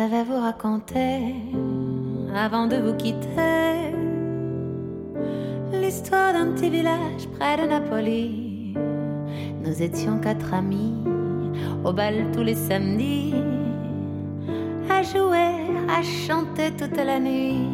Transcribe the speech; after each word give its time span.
Je 0.00 0.06
vais 0.06 0.24
vous 0.24 0.40
raconter, 0.40 1.34
avant 2.34 2.66
de 2.66 2.76
vous 2.76 2.94
quitter, 2.94 3.92
l'histoire 5.74 6.32
d'un 6.32 6.52
petit 6.52 6.70
village 6.70 7.28
près 7.38 7.58
de 7.58 7.68
Napoli. 7.68 8.74
Nous 9.62 9.82
étions 9.82 10.18
quatre 10.18 10.54
amis 10.54 10.94
au 11.84 11.92
bal 11.92 12.30
tous 12.32 12.42
les 12.42 12.54
samedis, 12.54 13.34
à 14.88 15.02
jouer, 15.02 15.68
à 15.90 16.02
chanter 16.02 16.70
toute 16.70 16.96
la 16.96 17.20
nuit. 17.20 17.68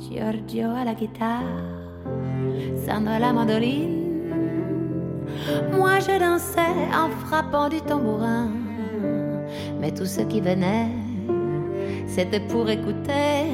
Giorgio 0.00 0.70
à 0.80 0.84
la 0.84 0.94
guitare, 0.94 1.60
Sandra 2.86 3.16
à 3.16 3.18
la 3.18 3.32
mandoline. 3.34 3.98
Moi 5.76 5.98
je 5.98 6.18
dansais 6.18 6.88
en 6.94 7.10
frappant 7.26 7.68
du 7.68 7.82
tambourin 7.82 8.59
mais 9.80 9.92
tout 9.92 10.06
ce 10.06 10.20
qui 10.20 10.40
venait, 10.40 10.88
c'était 12.06 12.40
pour 12.40 12.68
écouter 12.68 13.46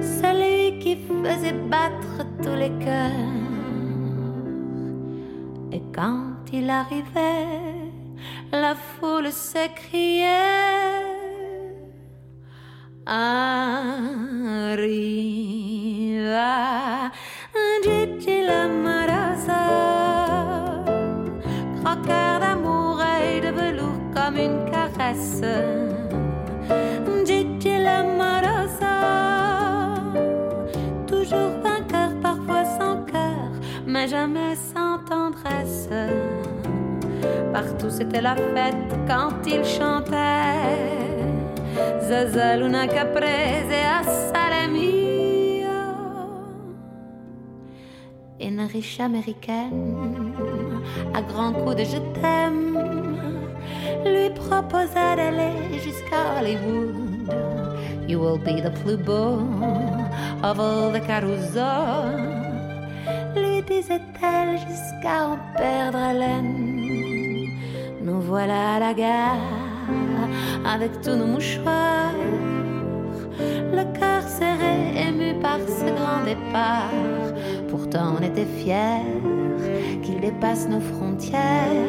celui 0.00 0.78
qui 0.78 0.96
faisait 0.96 1.58
battre 1.68 2.26
tous 2.42 2.56
les 2.56 2.72
cœurs. 2.84 3.10
Et 5.72 5.82
quand 5.94 6.32
il 6.52 6.70
arrivait, 6.70 7.60
la 8.52 8.74
foule 8.74 9.30
s'écriait 9.30 10.49
quand 39.06 39.46
il 39.46 39.64
chantait. 39.64 40.10
Zaza, 42.02 42.56
Luna 42.56 42.86
Caprese, 42.86 43.82
a 43.98 44.02
Salamia. 44.32 45.80
Une 48.40 48.60
riche 48.60 49.00
américaine, 49.00 50.32
à 51.14 51.22
grands 51.22 51.52
coups 51.52 51.76
de 51.76 51.84
je 51.84 51.98
t'aime 52.20 52.70
lui 54.04 54.30
proposa 54.30 55.16
d'aller 55.16 55.78
jusqu'à 55.84 56.38
Hollywood. 56.38 57.34
You 58.08 58.18
will 58.18 58.38
be 58.38 58.60
the 58.60 58.72
plus 58.82 58.96
beau 58.96 59.40
of 60.42 60.58
all 60.58 60.90
the 60.92 61.00
Caruso. 61.06 61.70
Lui 63.36 63.62
disait-elle 63.62 64.58
jusqu'à 64.58 65.28
en 65.28 65.38
perdre 65.56 65.98
haleine. 65.98 66.59
Voilà 68.30 68.78
la 68.78 68.94
gare 68.94 69.40
avec 70.64 71.00
tous 71.00 71.16
nos 71.16 71.26
mouchoirs. 71.26 72.14
Le 73.76 73.82
cœur 73.98 74.22
serré, 74.22 75.08
ému 75.08 75.34
par 75.40 75.58
ce 75.58 75.86
grand 75.98 76.22
départ. 76.24 76.92
Pourtant 77.68 78.14
on 78.16 78.22
était 78.22 78.46
fiers 78.46 79.02
qu'il 80.04 80.20
dépasse 80.20 80.68
nos 80.68 80.78
frontières. 80.78 81.88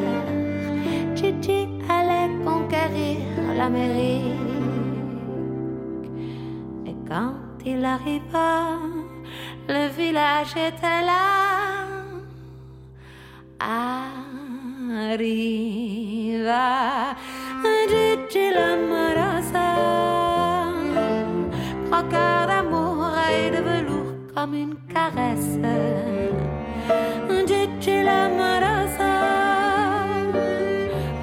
Gigi 1.14 1.68
allait 1.88 2.34
conquérir 2.44 3.20
l'Amérique. 3.56 4.34
Et 6.88 6.96
quand 7.08 7.34
il 7.64 7.84
arriva, 7.84 8.80
le 9.68 9.86
village 9.96 10.56
était 10.56 11.02
là. 11.06 11.52
Arriva 14.94 16.66
Gigi 17.90 18.50
l'amorosa, 18.54 19.70
croqueur 21.90 22.46
d'amour 22.46 23.10
et 23.30 23.50
de 23.50 23.60
velours 23.62 24.12
comme 24.34 24.54
une 24.54 24.76
caresse. 24.92 25.58
Gigi 27.48 28.02
l'amorosa 28.04 29.12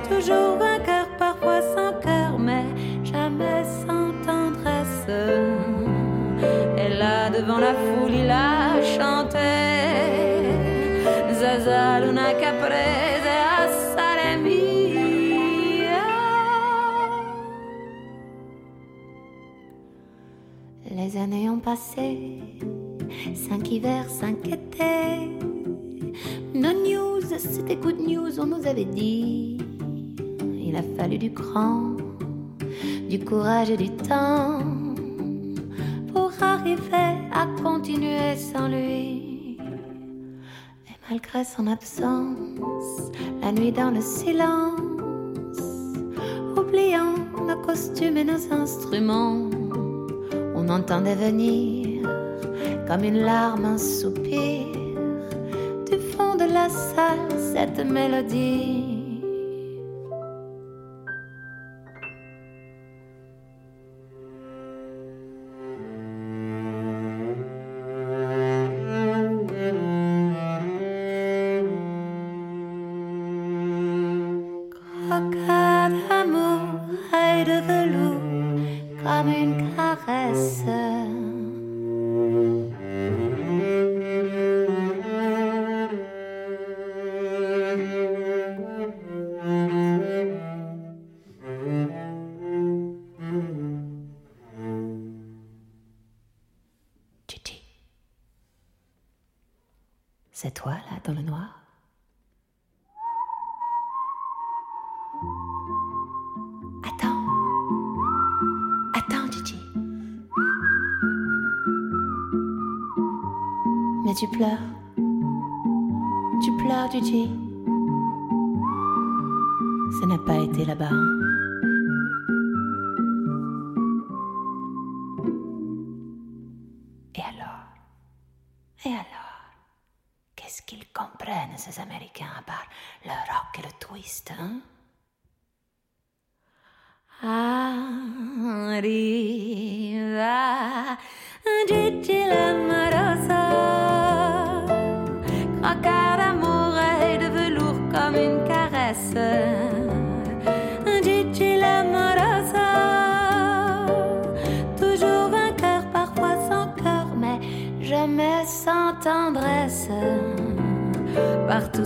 toujours 0.09 0.57
vainqueur, 0.57 1.07
parfois 1.17 1.61
sans 1.61 1.93
cœur, 2.01 2.37
mais 2.37 2.65
jamais 3.03 3.63
sans 3.85 4.11
tendresse. 4.25 5.07
Et 6.77 6.89
là, 7.01 7.29
devant 7.29 7.59
la 7.59 7.73
foule, 7.73 8.13
il 8.23 8.29
a 8.29 8.81
chanté 8.97 9.49
Zaza, 11.33 11.99
Luna 12.01 12.33
Caprese, 12.33 12.98
Les 21.11 21.17
années 21.17 21.49
ont 21.49 21.59
passé, 21.59 22.37
cinq 23.33 23.71
hivers, 23.71 24.07
cinq 24.11 24.47
étés. 24.47 25.27
No 26.53 26.71
news, 26.71 27.21
c'était 27.35 27.77
good 27.77 27.99
news, 27.99 28.39
on 28.39 28.45
nous 28.45 28.67
avait 28.67 28.85
dit. 28.85 29.57
Il 30.63 30.75
a 30.75 30.83
fallu 30.95 31.17
du 31.17 31.33
cran, 31.33 31.95
du 33.09 33.19
courage 33.25 33.71
et 33.71 33.77
du 33.77 33.89
temps 33.89 34.59
pour 36.13 36.31
arriver 36.41 37.17
à 37.33 37.47
continuer 37.63 38.35
sans 38.35 38.67
lui. 38.67 39.57
Et 40.87 40.97
malgré 41.09 41.43
son 41.43 41.65
absence, 41.65 43.11
la 43.41 43.51
nuit 43.51 43.71
dans 43.71 43.89
le 43.89 44.01
silence, 44.01 44.79
oubliant 46.55 47.15
nos 47.47 47.59
costumes 47.63 48.17
et 48.17 48.25
nos 48.25 48.53
instruments, 48.53 49.48
on 50.69 50.73
entendait 50.73 51.15
venir 51.15 52.07
comme 52.87 53.03
une 53.03 53.21
larme, 53.21 53.65
un 53.65 53.77
soupir 53.77 54.67
du 55.89 55.99
fond 56.11 56.35
de 56.35 56.45
la 56.45 56.69
salle 56.69 57.29
cette 57.53 57.79
mélodie. 57.79 58.78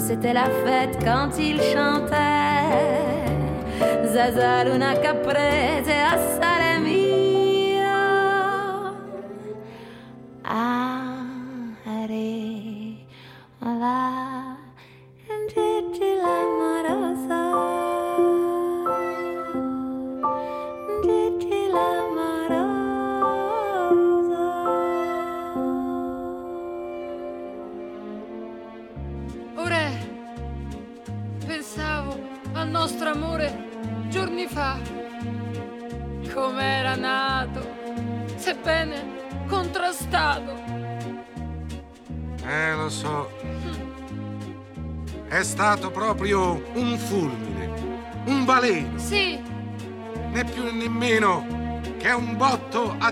C'était 0.07 0.33
la 0.33 0.45
fête 0.65 0.97
quand 1.03 1.29
il 1.39 1.61
chantait. 1.61 2.13
Zaza 4.13 4.63
Luna 4.65 4.95
Caprese 4.95 5.89
a 5.89 6.17
Salemia. 6.39 7.02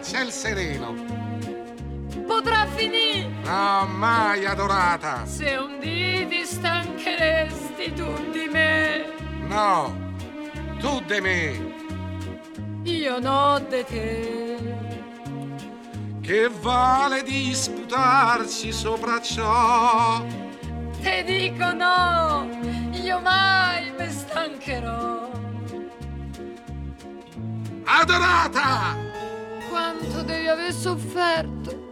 Ciel 0.01 0.31
sereno. 0.31 0.93
potrà 2.27 2.65
finire 2.75 3.29
No, 3.43 3.85
mai 3.87 4.45
adorata. 4.45 5.25
se 5.25 5.55
un 5.57 5.79
dì 5.79 6.25
ti 6.29 6.45
stancheresti 6.45 7.93
tu 7.93 8.29
di 8.31 8.47
me. 8.51 9.05
No, 9.47 9.93
tu 10.79 11.01
de 11.07 11.21
me, 11.21 11.69
Io 12.83 13.19
no 13.19 13.59
de 13.69 13.83
te. 13.83 14.75
che 16.21 16.49
vale 16.61 17.21
disputarci 17.23 18.71
sopra 18.71 19.19
ciò. 19.21 20.23
Te 21.01 21.23
dico 21.23 21.73
no, 21.73 22.47
io 22.91 23.19
mai 23.19 23.91
mi 23.97 24.09
stancherò. 24.09 25.29
Adorata! 27.83 29.09
Quanto 29.71 30.21
devi 30.23 30.47
aver 30.47 30.73
sofferto, 30.73 31.89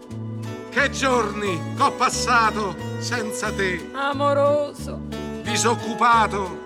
Che 0.69 0.89
giorni 0.91 1.57
ho 1.79 1.91
passato 1.93 2.75
senza 2.99 3.53
te, 3.53 3.89
amoroso. 3.93 4.99
disoccupato, 5.43 6.59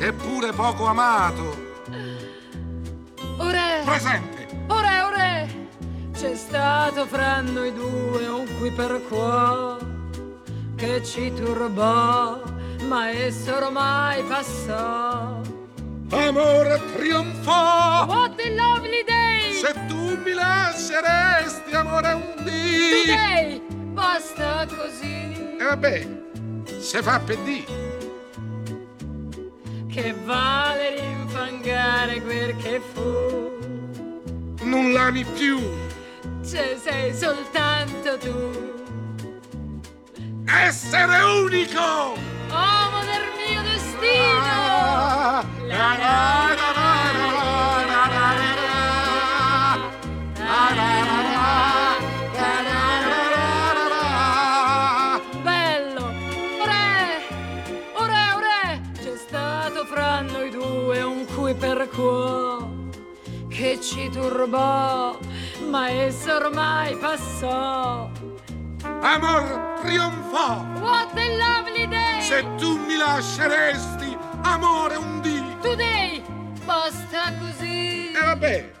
eppure 0.00 0.52
poco 0.52 0.86
amato. 0.86 1.56
Ora, 3.38 3.80
Presente! 3.84 4.48
ora, 4.66 5.06
ora, 5.06 5.46
c'è 6.12 6.34
stato 6.34 7.06
fra 7.06 7.40
noi 7.40 7.72
due 7.72 8.26
un 8.26 8.46
qui 8.58 8.72
per 8.72 9.00
qua 9.08 9.78
che 10.74 11.00
ci 11.04 11.32
turbò, 11.32 12.42
ma 12.88 13.08
esso 13.10 13.54
ormai 13.54 14.24
passò. 14.24 15.40
Amore 16.10 16.80
trionfò! 16.94 18.06
What 18.06 18.40
a 18.40 18.50
lovely 18.54 19.04
day! 19.04 19.52
Se 19.52 19.74
tu 19.88 20.16
mi 20.24 20.32
lasceresti, 20.32 21.74
amore, 21.74 22.12
un 22.12 22.44
dì. 22.44 23.04
Today! 23.04 23.60
Basta 23.92 24.66
così! 24.66 25.56
E 25.58 25.64
vabbè, 25.64 26.08
se 26.78 27.02
fa 27.02 27.20
per 27.20 27.36
dì. 27.38 27.62
Che 29.90 30.14
vale 30.24 30.98
rinfangare 30.98 32.22
quel 32.22 32.56
che 32.56 32.80
fu. 32.94 33.58
Non 34.62 34.92
l'ami 34.92 35.24
più. 35.24 35.60
Ce 36.42 36.78
sei 36.82 37.14
soltanto 37.14 38.16
tu. 38.16 38.76
Essere 40.46 41.22
unico! 41.22 42.16
Uomo 42.48 43.04
del 43.04 43.37
destino. 44.00 45.66
La, 45.66 45.96
la, 45.98 45.98
la. 45.98 46.38
per 61.58 61.88
cuo 61.88 62.86
che 63.48 63.78
ci 63.80 64.08
turbò, 64.10 65.18
ma 65.68 65.90
esso 65.90 66.34
ormai 66.36 66.96
passò. 66.96 68.08
Amor 69.00 69.76
trionfò! 69.80 70.67
Se 72.28 72.44
tu 72.58 72.76
mi 72.76 72.94
lasceresti, 72.96 74.14
amore, 74.42 74.96
un 74.96 75.22
dì. 75.22 75.42
Today! 75.62 76.22
Basta 76.66 77.32
così! 77.40 78.12
E 78.12 78.20
vabbè, 78.22 78.72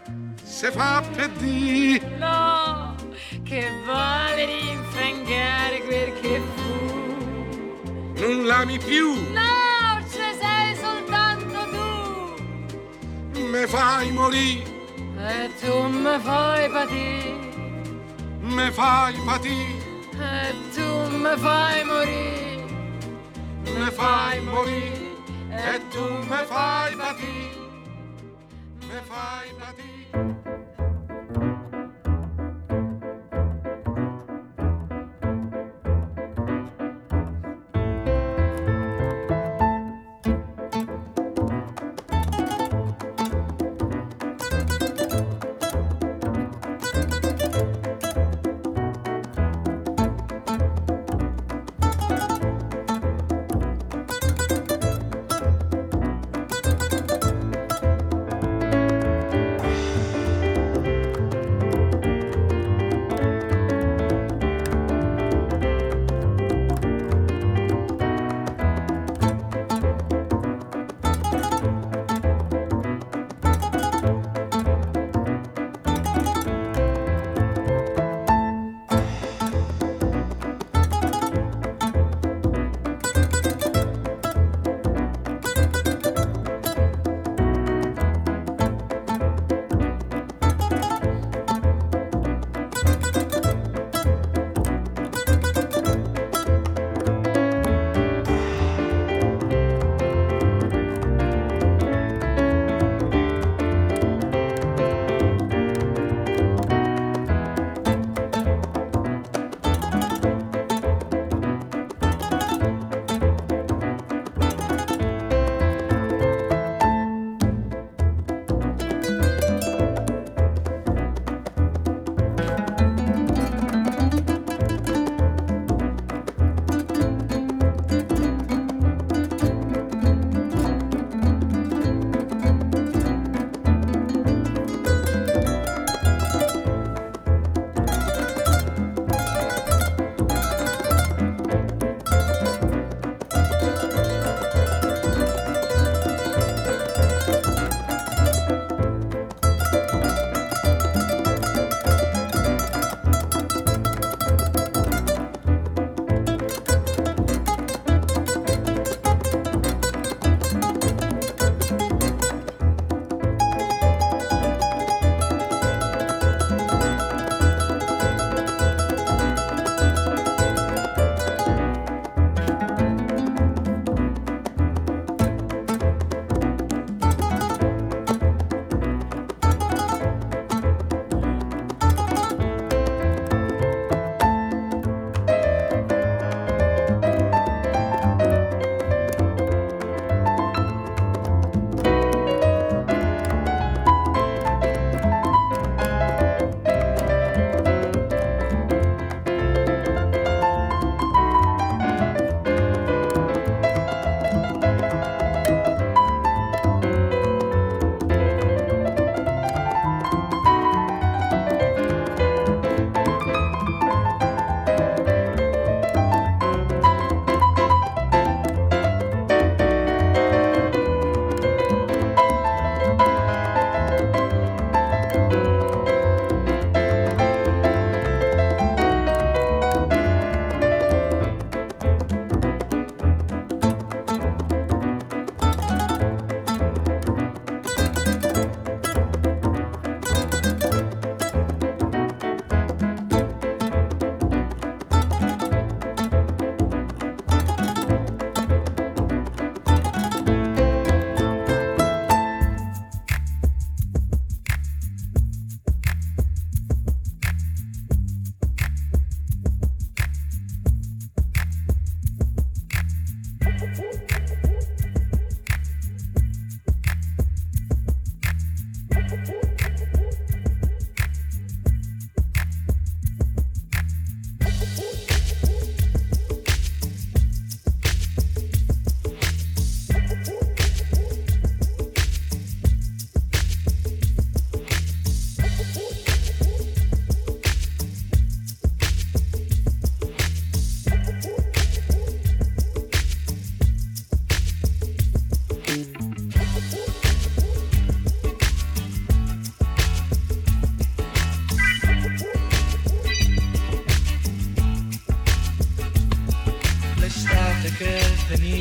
se 0.42 0.70
fa 0.70 1.02
per 1.14 1.30
dì. 1.30 1.98
No! 2.18 2.94
Che 3.42 3.70
vale 3.86 4.44
rinfangare 4.44 5.80
quel 5.86 6.12
che 6.20 6.42
fu. 6.54 8.20
Non 8.20 8.44
l'ami 8.44 8.78
più. 8.78 9.14
No! 9.32 10.04
Ce 10.12 10.36
sei 10.38 10.76
soltanto 10.76 11.58
tu! 11.72 13.40
Me 13.40 13.66
fai 13.66 14.12
morì, 14.12 14.62
E 15.16 15.50
tu 15.58 15.86
mi 15.88 16.18
fai 16.20 16.68
patire! 16.68 17.36
me 18.40 18.70
fai 18.70 19.14
patì, 19.24 19.58
E 20.20 20.54
tu 20.74 21.16
mi 21.16 21.34
fai 21.38 21.84
morire! 21.84 22.47
Me 23.78 23.90
fai 23.90 24.40
morì. 24.40 25.16
E 25.50 25.80
tu 25.90 26.04
me 26.30 26.44
fai 26.44 26.94
patì, 26.96 27.36
me 28.88 29.00
fai 29.10 29.48
patì. 29.58 29.97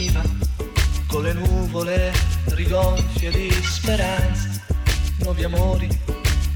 Veniva 0.08 0.22
con 1.08 1.24
le 1.24 1.34
nuvole 1.34 2.14
rigonfie 2.46 3.32
di 3.32 3.52
speranza, 3.64 4.62
nuovi 5.20 5.44
amori 5.44 5.88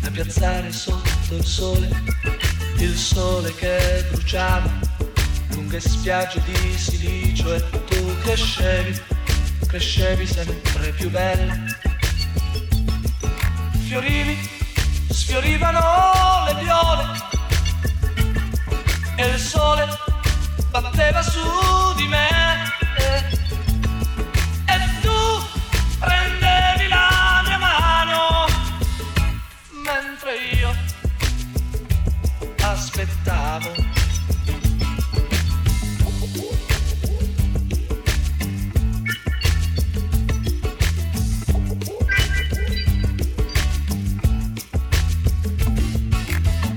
da 0.02 0.10
piazzare 0.10 0.72
sotto 0.72 1.36
il 1.36 1.46
sole, 1.46 1.90
il 2.78 2.96
sole 2.96 3.54
che 3.56 4.06
bruciava 4.12 4.70
lunghe 5.50 5.80
spiagge 5.80 6.42
di 6.46 6.78
silicio 6.78 7.54
e 7.54 7.70
tu 7.70 8.18
crescevi, 8.24 9.02
crescevi 9.68 10.26
sempre 10.26 10.92
più 10.92 11.10
bella. 11.10 11.56
Fiorivi, 13.88 14.38
sfiorivano 15.10 15.80
le 16.48 16.64
viole 16.64 17.04
e 19.16 19.28
il 19.28 19.40
sole 19.40 19.88
batteva 20.72 21.22
su 21.22 21.40
di 21.96 22.08
me. 22.08 22.41
Aspettavo. 33.52 33.74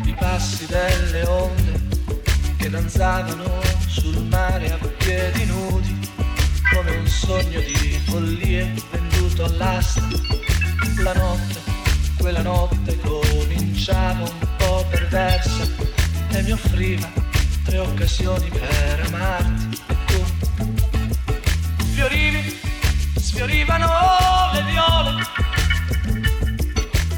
I 0.05 0.15
passi 0.19 0.67
delle 0.67 1.23
onde 1.27 1.83
che 2.57 2.71
danzavano 2.71 3.61
sul 3.87 4.25
mare 4.25 4.73
a 4.73 4.79
piedi 4.99 5.45
nudi, 5.47 6.09
come 6.73 6.97
un 6.97 7.07
sogno 7.07 7.61
di 7.61 8.01
follie 8.05 8.73
venduto 8.91 9.45
all'asta. 9.45 10.03
La 10.99 11.13
notte, 11.13 11.61
quella 12.19 12.43
notte 12.43 12.99
cominciava 13.01 14.23
un 14.23 14.57
po' 14.57 14.87
perversa 14.89 15.94
e 16.37 16.43
mi 16.43 16.51
offriva 16.51 17.09
tre 17.65 17.79
occasioni 17.79 18.49
per 18.49 19.05
amarti. 19.07 19.81
E 19.87 19.97
tu. 20.07 20.25
Fiorivi, 21.95 22.59
sfiorivano 23.15 23.87
le 24.53 24.63
viole 24.65 25.23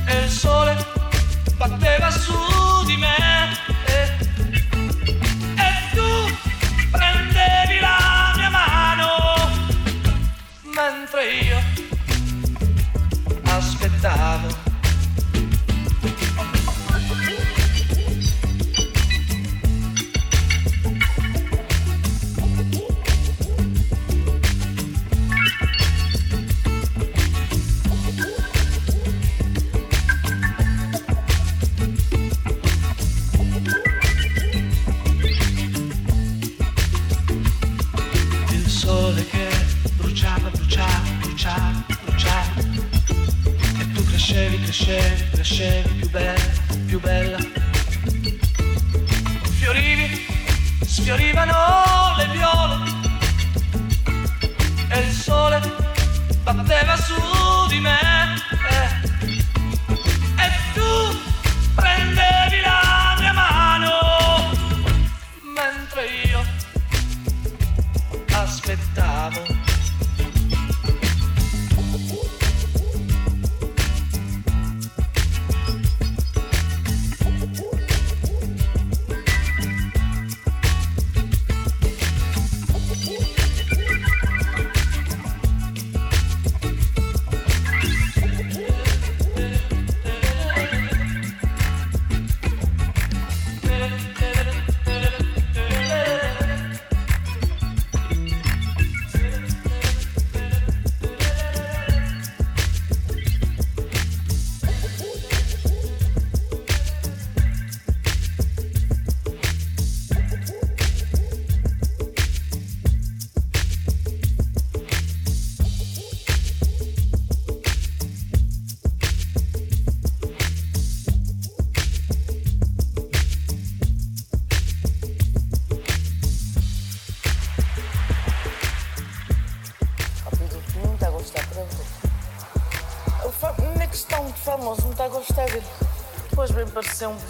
e 0.07 0.25
il 0.25 0.31
sole 0.31 0.77
batteva 1.57 2.11
su 2.11 2.66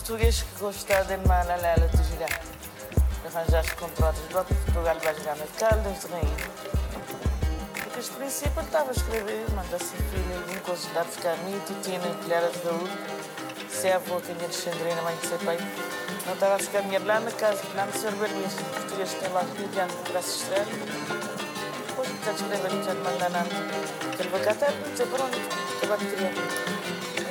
português 0.07 0.43
que 0.43 0.61
gosta 0.61 1.05
de 1.05 1.17
mana 1.27 1.57
lela 1.57 1.89
de 1.89 2.05
girar. 2.05 2.41
Arranjaste 3.27 3.75
contratos 3.75 4.21
para 4.31 4.45
Portugal 4.45 4.85
vai 4.85 5.15
jogar 5.17 5.37
na 5.37 5.47
Caldas 5.59 6.01
de 6.01 6.07
Rainha. 6.07 6.37
Porque 7.83 7.99
este 7.99 8.13
princípio 8.13 8.63
estava 8.63 8.91
a 8.91 8.93
escrever, 8.93 9.51
manda-se 9.51 9.97
filho, 9.97 10.37
algum 10.37 10.61
coisa 10.61 10.89
de 11.03 11.11
ficar 11.11 11.37
mito, 11.39 11.75
tinha 11.83 11.99
colher 11.99 12.51
de 12.53 12.59
gaúcho. 12.61 13.69
Se 13.69 13.89
a 13.89 13.97
avó 13.97 14.21
tinha 14.21 14.47
descendrina, 14.47 15.03
mãe 15.03 15.17
de 15.17 15.27
ser 15.27 15.39
pai. 15.41 15.59
Não 16.25 16.35
estava 16.35 16.55
a 16.55 16.59
ficar 16.61 16.83
minha 16.83 17.01
lá 17.01 17.19
na 17.19 17.33
casa, 17.33 17.63
lá 17.75 17.87
no 17.87 17.93
Sr. 17.93 18.13
Berbias. 18.13 18.55
Português 18.55 19.13
tem 19.15 19.33
lá 19.33 19.43
de 19.43 19.75
Janeiro, 19.75 20.03
para 20.05 20.23
se 20.23 20.37
estrear. 20.37 20.67
Depois 21.89 22.09
está 22.11 22.31
a 22.31 22.35
escrever, 22.35 22.71
não 22.71 22.81
está 22.81 22.93
a 22.93 22.95
mandar 22.95 23.31
nada. 23.31 23.51
Vai 24.31 24.41
catar, 24.41 24.71
não 24.71 24.97
sei 24.97 25.07
por 25.07 25.21
onde. 25.21 25.37
Ele 25.37 25.87
vai 25.89 25.99
criar. 25.99 26.86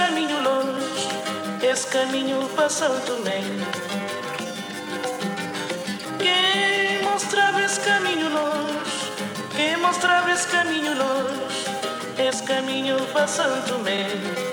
caminho 0.00 0.42
longe, 0.42 1.08
esse 1.62 1.86
caminho 1.88 2.48
passando 2.56 3.22
bem. 3.22 3.44
Quem 6.18 7.02
mostrava 7.02 7.60
esse 7.62 7.80
caminho 7.80 8.30
longe, 8.30 9.12
quem 9.54 9.76
mostrava 9.76 10.30
esse 10.32 10.48
caminho 10.48 10.94
longe, 10.96 11.66
esse 12.18 12.42
caminho 12.44 12.96
passando 13.12 13.84
bem. 13.84 14.49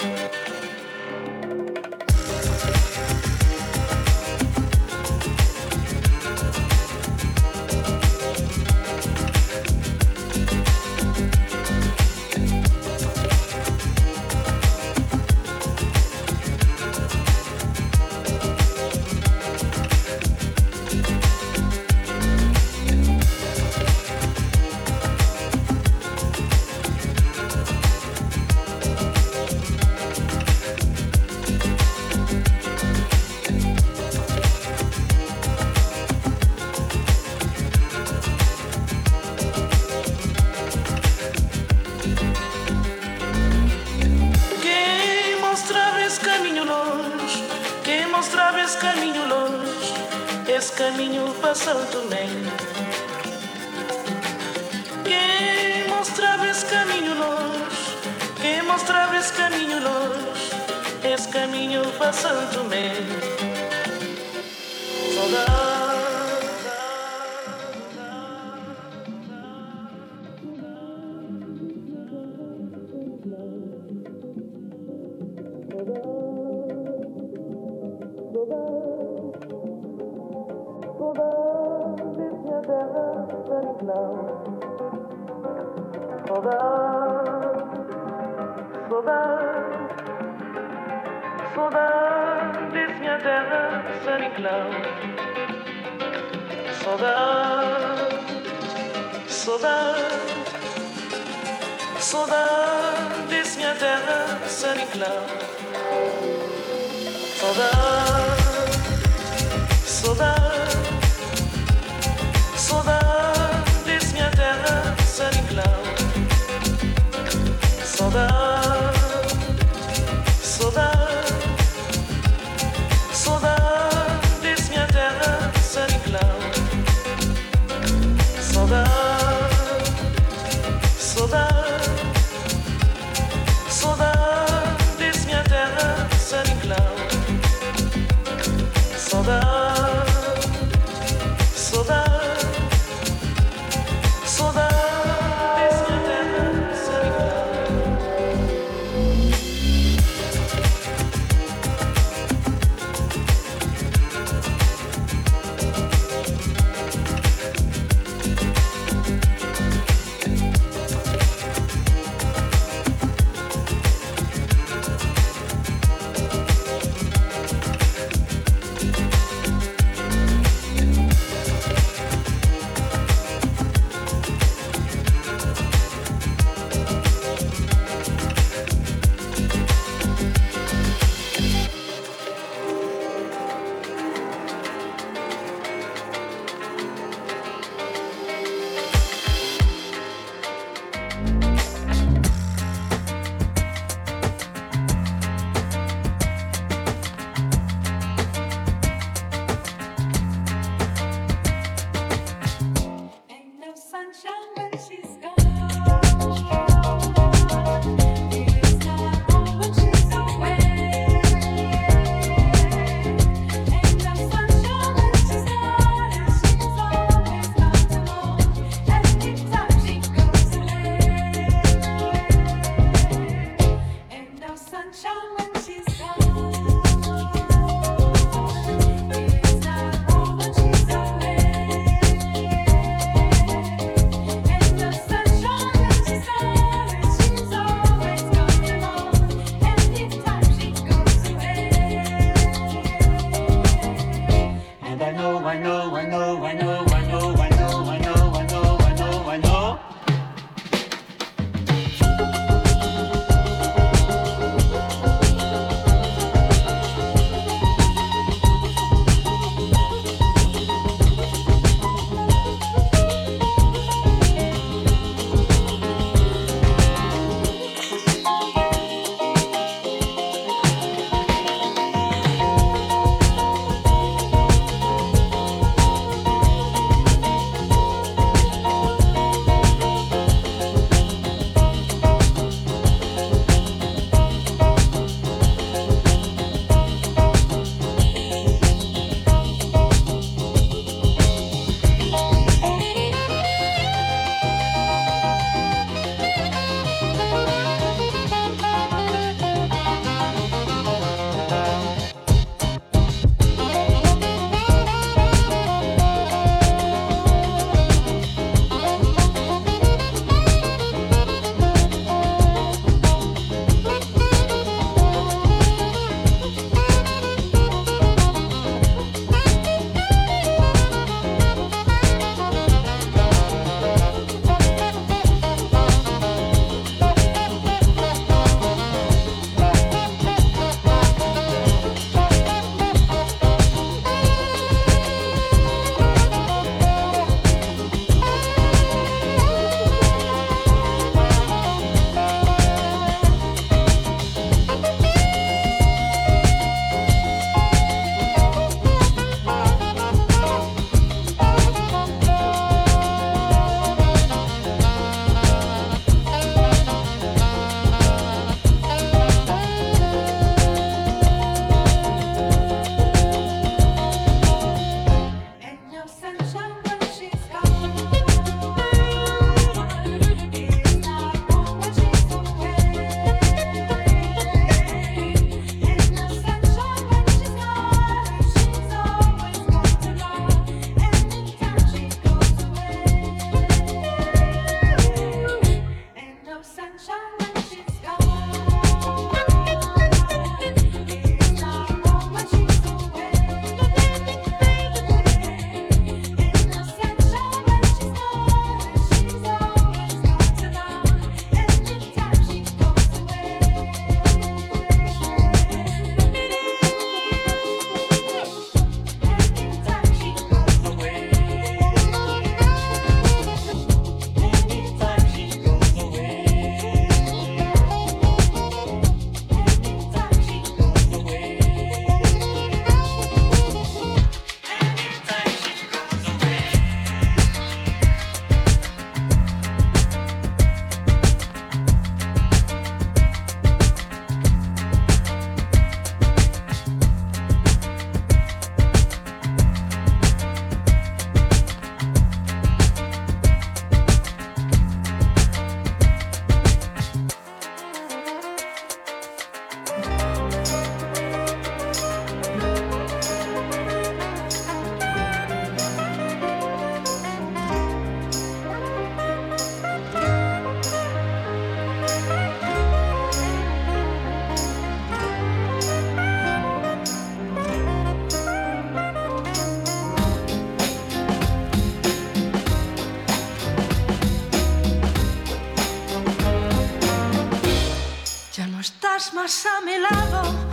más, 479.33 479.33
más 479.33 479.65
a 479.65 479.81
mi 479.81 479.97
lado. 479.97 480.66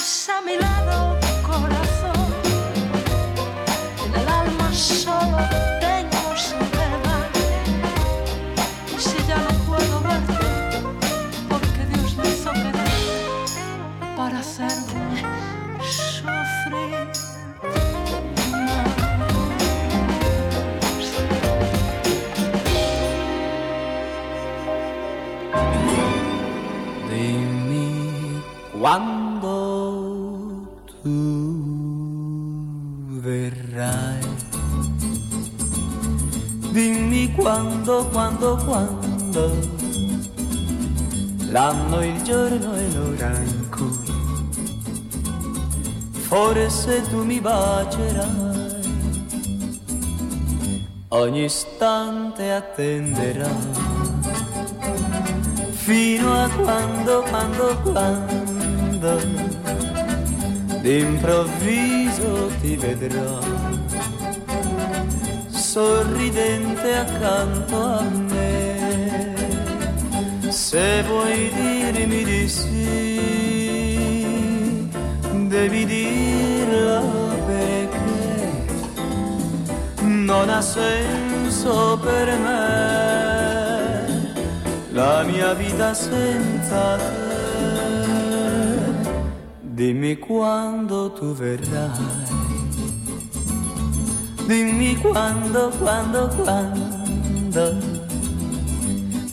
Estás 0.00 0.28
a 0.30 0.40
mi 0.40 0.56
lado, 0.56 1.18
corazón. 1.42 2.26
En 4.06 4.14
el 4.20 4.28
alma 4.28 4.72
solo 4.72 5.38
tengo 5.80 6.36
soledad. 6.36 7.28
Y 8.94 8.98
si 8.98 9.18
ya 9.28 9.36
no 9.36 9.52
puedo 9.68 10.00
verte, 10.00 10.34
porque 11.48 11.84
Dios 11.90 12.16
me 12.16 12.28
hizo 12.28 12.50
querer 12.52 12.90
para 14.16 14.38
hacerme 14.38 15.22
sufrir. 15.80 17.10
Quando, 37.90 38.08
quando, 38.12 38.56
quando. 38.64 39.68
L'anno, 41.50 42.04
il 42.04 42.22
giorno 42.22 42.74
e 42.76 42.92
l'ora 42.92 43.36
in 43.38 43.68
cui 43.70 43.98
forse 46.12 47.02
tu 47.08 47.24
mi 47.24 47.40
bacerai. 47.40 48.78
Ogni 51.08 51.44
istante 51.44 52.52
attenderai 52.52 53.88
fino 55.72 56.32
a 56.32 56.48
quando, 56.48 57.22
quando, 57.28 57.76
quando 57.82 59.20
d'improvviso 60.80 62.50
ti 62.60 62.76
vedrò 62.76 63.59
sorridente 65.70 66.96
accanto 66.96 67.76
a 67.76 68.02
me. 68.02 69.36
Se 70.48 71.04
vuoi 71.04 71.48
dirmi 71.54 72.24
di 72.24 72.48
sì, 72.48 72.88
devi 75.46 75.84
dirlo 75.86 77.02
perché 77.46 78.66
non 80.00 80.48
ha 80.48 80.60
senso 80.60 81.96
per 82.02 82.26
me 82.46 82.88
la 84.90 85.22
mia 85.22 85.54
vita 85.54 85.94
senza 85.94 86.96
te. 86.96 87.28
Dimmi 89.60 90.18
quando 90.18 91.12
tu 91.12 91.32
verrai, 91.32 92.39
dimmi 94.50 94.96
quando, 94.96 95.70
quando, 95.78 96.28
quando, 96.42 97.78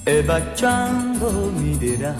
e 0.03 0.21
baciando 0.21 1.51
mi 1.55 1.75
dirai, 1.75 2.13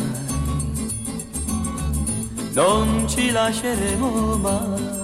non 2.54 3.08
ci 3.08 3.30
lasceremo 3.30 4.38
mai. 4.38 4.97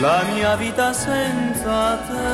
la 0.00 0.22
mia 0.32 0.56
vita 0.56 0.92
senza 0.92 1.98
te. 2.08 2.26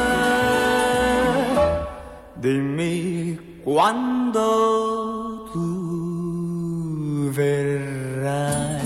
Dimmi 2.35 3.61
quando 3.65 5.49
tu 5.51 7.31
verrai. 7.31 8.83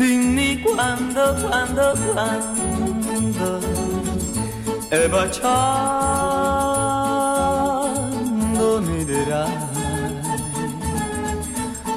Dimmi 0.00 0.60
quando, 0.62 1.22
quando, 1.42 1.86
quando. 2.12 3.50
E 4.90 5.08
baciando 5.08 6.19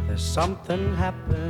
There's 0.07 0.21
something 0.21 0.93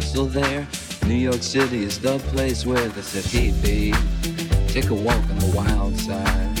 hustle 0.00 0.24
there. 0.24 0.66
New 1.06 1.14
York 1.14 1.42
City 1.42 1.82
is 1.82 2.00
the 2.00 2.18
place 2.32 2.64
where 2.64 2.88
they 2.88 3.02
said, 3.02 3.62
babe, 3.62 3.94
take 4.66 4.88
a 4.88 4.94
walk 4.94 5.22
on 5.28 5.38
the 5.38 5.52
wild 5.54 5.94
side. 5.94 6.58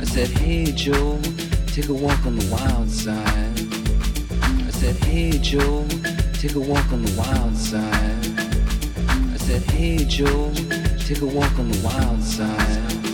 I 0.00 0.04
said, 0.04 0.28
Hey 0.30 0.64
Joe, 0.72 1.20
take 1.68 1.88
a 1.90 1.94
walk 1.94 2.26
on 2.26 2.36
the 2.36 2.48
wild 2.50 2.90
side. 2.90 3.56
I 4.66 4.70
said, 4.70 4.96
Hey 5.04 5.38
Joe, 5.38 5.86
take 6.32 6.56
a 6.56 6.60
walk 6.60 6.90
on 6.92 7.02
the 7.04 7.14
wild 7.16 7.56
side. 7.56 8.26
I 9.32 9.36
said, 9.36 9.62
Hey 9.70 9.98
Joe, 10.04 10.52
take 11.06 11.20
a 11.20 11.26
walk 11.26 11.56
on 11.60 11.70
the 11.70 11.80
wild 11.84 12.20
side. 12.20 13.13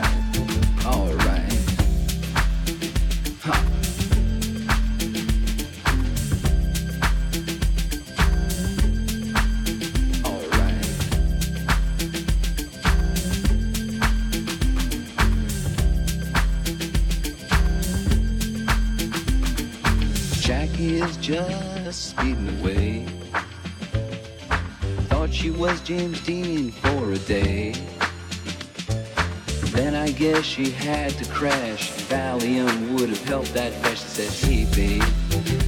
had 31.11 31.23
to 31.23 31.31
crash. 31.31 31.91
Valium 32.09 32.93
would 32.93 33.09
have 33.09 33.23
helped 33.25 33.53
that 33.53 33.73
fresh. 33.81 34.01
She 34.01 34.07
said, 34.07 34.31
hey, 34.49 34.65
babe, 34.75 35.03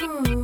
Mm. 0.00 0.39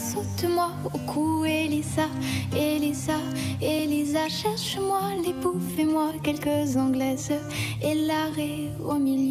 saute-moi 0.00 0.70
au 0.92 0.98
cou, 1.10 1.44
Elisa, 1.44 2.08
Elisa, 2.56 3.18
Elisa, 3.60 4.28
cherche-moi 4.28 5.00
les 5.24 5.32
bouffes 5.32 5.78
et 5.78 5.84
moi 5.84 6.12
quelques 6.22 6.76
anglaises 6.76 7.32
et 7.82 7.94
l'arrêt 7.94 8.70
au 8.84 8.94
milieu. 8.94 9.23